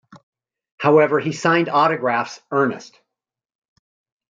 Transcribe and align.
However 0.79 1.19
he 1.19 1.31
signed 1.31 1.69
autographs 1.69 2.41
Ernest. 2.49 2.99